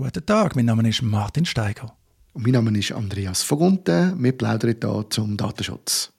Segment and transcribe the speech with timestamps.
[0.00, 1.92] Guten Tag, mein Name ist Martin Steiger.
[2.32, 4.14] Und mein Name ist Andreas Vogunten.
[4.22, 6.12] Wir plaudern hier zum Datenschutz.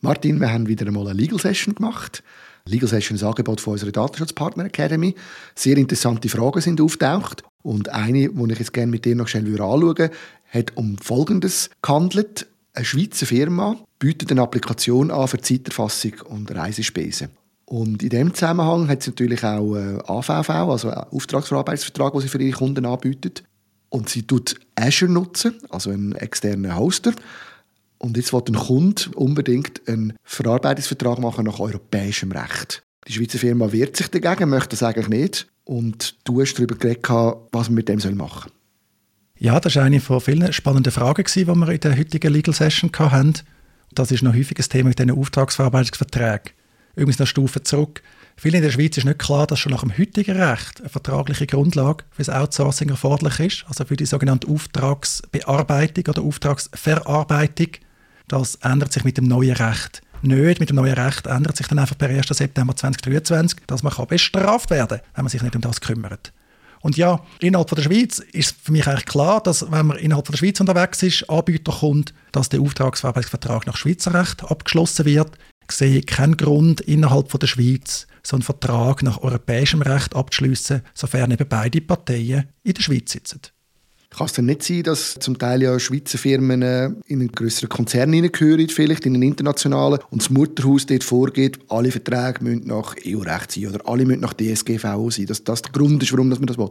[0.00, 2.22] Martin, wir haben wieder einmal eine Legal Session gemacht.
[2.64, 5.14] Legal Session ist ein Angebot von unserer Datenschutzpartner Academy.
[5.54, 7.42] Sehr interessante Fragen sind auftaucht.
[7.60, 10.10] Und eine, die ich jetzt gerne mit dir noch schnell anschauen würde,
[10.48, 12.46] hat um Folgendes gehandelt.
[12.72, 17.28] Eine Schweizer Firma bietet eine Applikation an für Zeiterfassung und Reisespesen.
[17.64, 22.56] Und in dem Zusammenhang hat sie natürlich auch AVV, also Auftragsverarbeitungsvertrag, den sie für ihre
[22.56, 23.44] Kunden anbietet.
[23.88, 27.12] Und sie tut Azure nutzen, also einen externen Hoster.
[27.98, 32.82] Und jetzt will ein Kunde unbedingt einen Verarbeitungsvertrag machen nach europäischem Recht.
[33.06, 35.46] Die Schweizer Firma wehrt sich dagegen, möchte das eigentlich nicht.
[35.64, 38.52] Und du hast darüber geredet, was man mit dem machen soll.
[39.38, 42.90] Ja, das war eine von vielen spannenden Fragen, die wir in der heutigen Legal Session
[42.96, 43.34] hatten.
[43.92, 46.52] Das ist noch häufig ein Thema mit diesen Auftragsverarbeitungsverträgen.
[46.94, 48.02] Übrigens noch Stufe zurück.
[48.36, 51.46] Vielen in der Schweiz ist nicht klar, dass schon nach dem heutigen Recht eine vertragliche
[51.46, 57.68] Grundlage für das Outsourcing erforderlich ist, also für die sogenannte Auftragsbearbeitung oder Auftragsverarbeitung.
[58.28, 60.60] Das ändert sich mit dem neuen Recht nicht.
[60.60, 62.26] Mit dem neuen Recht ändert sich dann einfach per 1.
[62.28, 66.32] September 2023, dass man bestraft werden kann, wenn man sich nicht um das kümmert.
[66.80, 70.26] Und ja, innerhalb von der Schweiz ist für mich eigentlich klar, dass wenn man innerhalb
[70.26, 75.30] von der Schweiz unterwegs ist, Anbieter kommt, dass der Auftragsverarbeitungsvertrag nach Schweizer Recht abgeschlossen wird.
[75.68, 80.82] Ich sehe keinen Grund, innerhalb von der Schweiz so einen Vertrag nach europäischem Recht abzuschließen,
[80.94, 83.40] sofern eben beide Parteien in der Schweiz sitzen.
[84.10, 87.70] Kann es denn nicht sein, dass zum Teil ja Schweizer Firmen äh, in einen größeren
[87.70, 92.94] Konzern hineingehören, vielleicht in einen internationalen, und das Mutterhaus dort vorgeht, alle Verträge müssen nach
[93.06, 96.44] EU-Recht sein oder alle müssen nach DSGVO sein, dass das der Grund ist, warum man
[96.44, 96.70] das will?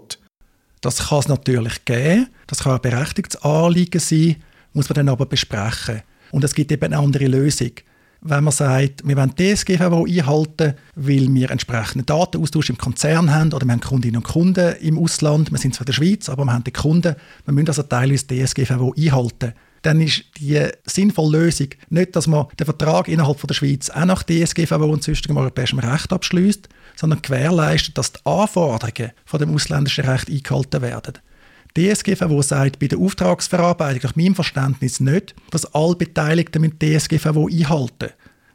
[0.82, 4.36] Das kann es natürlich geben, das kann ein berechtigtes Anliegen sein,
[4.74, 6.02] muss man dann aber besprechen.
[6.32, 7.72] Und es gibt eben eine andere Lösung
[8.22, 13.66] wenn man sagt, wir wollen DSGVO einhalten, weil wir entsprechenden Datenaustausch im Konzern haben oder
[13.66, 16.54] wir haben Kundinnen und Kunden im Ausland, wir sind zwar in der Schweiz, aber wir
[16.54, 19.54] haben die Kunden, wir müssen also teilweise DSGVO einhalten.
[19.82, 24.06] Dann ist die sinnvolle Lösung nicht, dass man den Vertrag innerhalb von der Schweiz auch
[24.06, 30.06] nach DSGVO und sonstigem europäischem Recht abschließt, sondern gewährleistet, dass die Anforderungen von dem ausländischen
[30.06, 31.14] Recht eingehalten werden.
[31.78, 38.12] DSGVO sagt bei der Auftragsverarbeitung nach meinem Verständnis nicht, dass alle Beteiligten mit DSGVO einhalten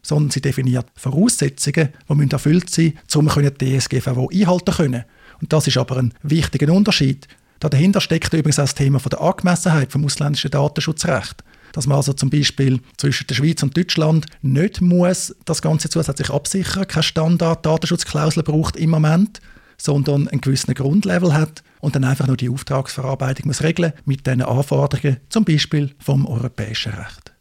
[0.06, 5.04] sondern sie definiert Voraussetzungen, die erfüllt sein müssen, um DSGVO einhalten zu können.
[5.41, 7.27] Und das ist aber ein wichtiger Unterschied.
[7.59, 11.43] Dahinter steckt übrigens auch das Thema der Angemessenheit vom ausländischen Datenschutzrecht.
[11.72, 16.31] Dass man also zum Beispiel zwischen der Schweiz und Deutschland nicht muss das Ganze zusätzlich
[16.31, 19.41] absichern, keine Standard-Datenschutzklausel braucht im Moment,
[19.76, 24.42] sondern einen gewissen Grundlevel hat und dann einfach nur die Auftragsverarbeitung muss regeln mit diesen
[24.42, 27.32] Anforderungen, zum Beispiel vom europäischen Recht.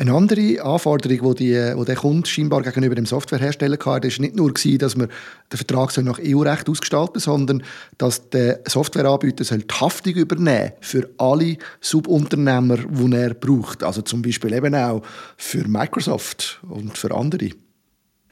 [0.00, 4.34] Eine andere Anforderung, die, die, die der Kunde scheinbar gegenüber dem Softwarehersteller hatte, war nicht
[4.34, 5.08] nur, dass man
[5.52, 7.62] den Vertrag nach EU-Recht ausgestalten soll, sondern
[7.98, 13.82] dass der Softwareanbieter die Haftung übernehmen für alle Subunternehmer, die er braucht.
[13.82, 15.02] Also zum Beispiel eben auch
[15.36, 17.50] für Microsoft und für andere.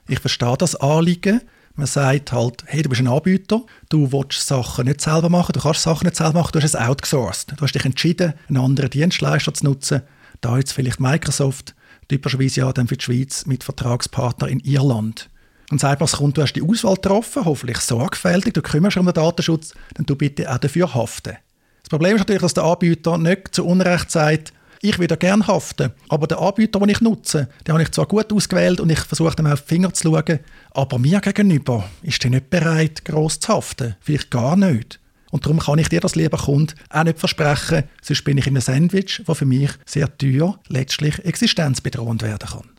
[0.08, 1.42] Ich verstehe das Anliegen.
[1.74, 5.60] Man sagt halt, hey, du bist ein Anbieter, du willst Sachen nicht selber machen, du
[5.60, 7.52] kannst Sachen nicht selber machen, du hast es outgesourced.
[7.56, 10.02] Du hast dich entschieden, einen anderen Dienstleister zu nutzen.
[10.40, 11.74] Da jetzt vielleicht Microsoft,
[12.08, 15.30] typischerweise ja dann für die Schweiz mit Vertragspartner in Irland.
[15.70, 19.06] Und sagt man, kommt, du hast die Auswahl getroffen, hoffentlich sorgfältig, du kümmerst dich um
[19.06, 21.36] den Datenschutz, dann du bitte auch dafür haften.
[21.82, 25.92] Das Problem ist natürlich, dass der Anbieter nicht zu Unrecht sagt, ich würde gerne haften,
[26.08, 29.34] aber der Anbieter, den ich nutze, den habe ich zwar gut ausgewählt und ich versuche
[29.36, 30.40] dem auf die Finger zu schauen,
[30.72, 33.96] aber mir gegenüber ist der nicht bereit, gross zu haften.
[34.00, 35.00] Vielleicht gar nicht.
[35.30, 38.54] Und darum kann ich dir das, lieber Kunde, auch nicht versprechen, sonst bin ich in
[38.54, 42.77] einem Sandwich, das für mich sehr teuer letztlich existenzbedrohend werden kann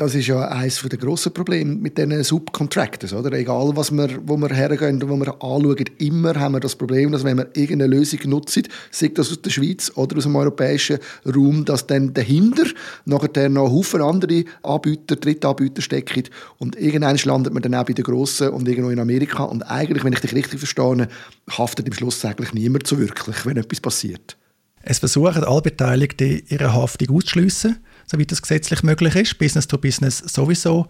[0.00, 3.12] das ist ja eines der grossen Probleme mit diesen Subcontractors.
[3.12, 3.32] Oder?
[3.32, 7.22] Egal, was wir, wo wir hergehen, wo wir anschauen, immer haben wir das Problem, dass
[7.22, 11.66] wenn wir irgendeine Lösung nutzen, sei das aus der Schweiz oder aus dem europäischen Raum,
[11.66, 12.64] dass dann dahinter
[13.04, 16.24] nachher noch Haufen andere Anbieter, Drittanbieter stecken
[16.56, 20.02] und irgendwann landet man dann auch bei den Grossen und irgendwo in Amerika und eigentlich,
[20.02, 21.08] wenn ich dich richtig verstehe,
[21.50, 24.39] haftet im Schluss eigentlich niemand so wirklich, wenn etwas passiert.
[24.82, 27.78] Es versuchen alle Beteiligten, ihre Haftung auszuschliessen
[28.10, 29.38] soweit das gesetzlich möglich ist.
[29.38, 30.86] Business to Business sowieso.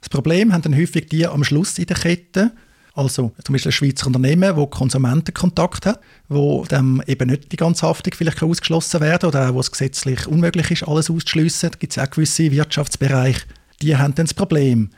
[0.00, 2.52] Das Problem haben dann häufig die am Schluss in der Kette,
[2.94, 7.86] also zum Beispiel ein Schweizer Unternehmen, wo Konsumentenkontakt hat, wo dann eben nicht die ganze
[7.86, 11.70] Haftung vielleicht ausgeschlossen werden oder auch wo es gesetzlich unmöglich ist, alles auszuschliessen.
[11.70, 13.42] Da gibt es auch gewisse Wirtschaftsbereiche,
[13.80, 14.90] die haben dann das Problem.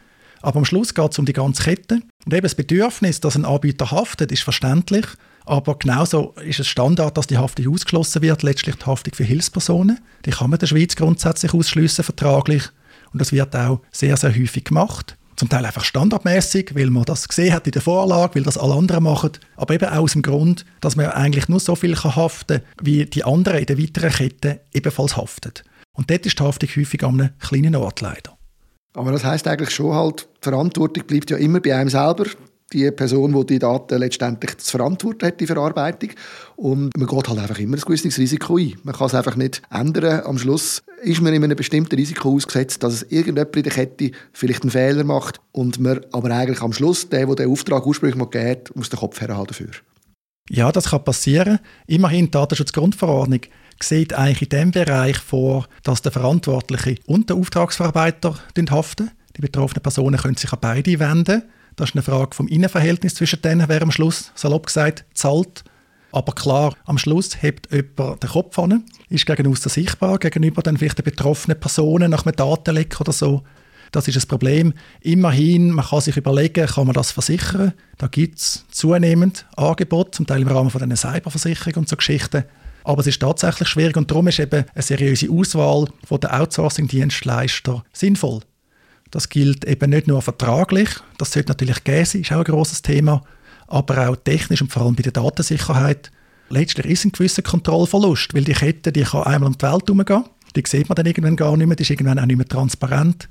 [0.45, 2.03] Aber am Schluss geht es um die ganze Kette.
[2.27, 5.07] Und eben das Bedürfnis, dass ein Anbieter haftet, ist verständlich.
[5.47, 10.01] Aber genauso ist es Standard, dass die Haftung ausgeschlossen wird, letztlich die Haftung für Hilfspersonen.
[10.27, 12.63] Die kann man der Schweiz grundsätzlich ausschliessen, vertraglich.
[13.13, 15.17] Und das wird auch sehr, sehr häufig gemacht.
[15.37, 18.75] Zum Teil einfach standardmäßig, weil man das gesehen hat in der Vorlage, weil das alle
[18.75, 19.33] anderen machen.
[19.57, 23.07] Aber eben auch aus dem Grund, dass man eigentlich nur so viel haften kann, wie
[23.07, 25.55] die anderen in der weiteren Kette ebenfalls haften.
[25.95, 28.34] Und dort ist die Haftung häufig an einem kleinen Ort leider.
[28.95, 32.27] Aber das heißt eigentlich schon halt, die Verantwortung bleibt ja immer bei einem selber
[32.73, 36.11] die Person, die die Daten letztendlich zu verantworten hat, die Verarbeitung.
[36.57, 38.75] Und man geht halt einfach immer ein gewisses Risiko ein.
[38.83, 40.23] Man kann es einfach nicht ändern.
[40.25, 44.11] Am Schluss ist man in einem bestimmten Risiko ausgesetzt, dass es irgendjemand in der Kette
[44.33, 48.19] vielleicht einen Fehler macht und man aber eigentlich am Schluss, der, der den Auftrag ursprünglich
[48.31, 49.71] gegeben muss den Kopf herhalten dafür.
[50.51, 51.59] Ja, das kann passieren.
[51.87, 53.41] Immerhin, die Datenschutzgrundverordnung
[53.83, 58.35] sieht eigentlich in dem Bereich vor, dass der Verantwortliche und der Auftragsverarbeiter
[58.71, 59.11] haften.
[59.37, 61.43] Die betroffenen Personen können sich an beide wenden.
[61.77, 65.65] Das ist eine Frage vom Innenverhältnis zwischen denen, wer am Schluss, salopp gesagt, zahlt.
[66.13, 70.77] Aber klar, am Schluss hebt jemand den Kopf an, ist gegen außen sichtbar, gegenüber dann
[70.77, 73.43] vielleicht den betroffenen Personen nach einem Datenleck oder so.
[73.91, 74.75] Das ist das Problem.
[75.01, 77.75] Immerhin, man kann sich überlegen, kann man das versichern?
[77.99, 82.45] Da gibt es zunehmend Angebote, zum Teil im Rahmen von einer Cyberversicherung und so Geschichten.
[82.85, 88.41] Aber es ist tatsächlich schwierig und darum ist eben eine seriöse Auswahl den Outsourcing-Dienstleister sinnvoll.
[89.11, 93.23] Das gilt eben nicht nur vertraglich, das sollte natürlich sein, ist auch ein grosses Thema,
[93.69, 96.11] aber auch technisch und vor allem bei der Datensicherheit.
[96.51, 100.25] Letztlich ist ein gewisser Kontrollverlust, weil die Kette die kann einmal um die Welt herumgehen,
[100.55, 103.29] die sieht man dann irgendwann gar nicht mehr, die ist irgendwann auch nicht mehr transparent.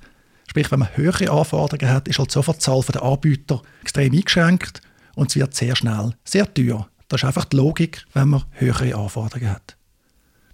[0.48, 4.82] Sprich, wenn man höhere Anforderungen hat, ist halt sofort die Zahl der Anbieter extrem eingeschränkt
[5.16, 6.88] und es wird sehr schnell sehr teuer.
[7.08, 9.78] Das ist einfach die Logik, wenn man höhere Anforderungen hat.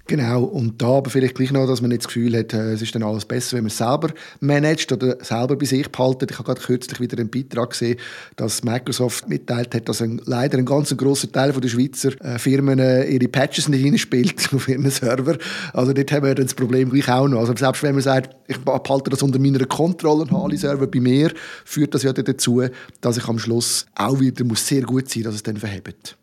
[0.09, 2.81] Genau, und da aber vielleicht gleich noch, dass man nicht das Gefühl hat, äh, es
[2.81, 4.09] ist dann alles besser, wenn man es selber
[4.39, 6.31] managt oder selber bei sich behaltet.
[6.31, 7.99] Ich habe gerade kürzlich wieder einen Beitrag gesehen,
[8.35, 12.79] dass Microsoft mitteilt hat, dass ein, leider ein ganz grosser Teil der Schweizer äh, Firmen
[12.79, 15.37] äh, ihre Patches nicht hineinspielt auf ihren Server.
[15.73, 17.41] Also dort haben wir dann das Problem gleich auch noch.
[17.41, 20.87] Also selbst wenn man sagt, ich behalte das unter meiner Kontrolle und habe alle Server
[20.87, 21.31] bei mir,
[21.65, 22.63] führt das ja dazu,
[23.01, 26.17] dass ich am Schluss auch wieder muss sehr gut sein muss, dass es dann verhebt.